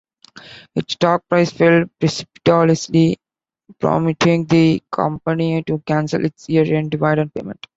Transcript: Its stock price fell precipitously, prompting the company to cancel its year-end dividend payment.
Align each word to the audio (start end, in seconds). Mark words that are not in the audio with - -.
Its 0.73 0.93
stock 0.93 1.29
price 1.29 1.51
fell 1.51 1.85
precipitously, 1.99 3.19
prompting 3.77 4.45
the 4.47 4.81
company 4.91 5.61
to 5.61 5.77
cancel 5.85 6.25
its 6.25 6.49
year-end 6.49 6.89
dividend 6.89 7.31
payment. 7.35 7.67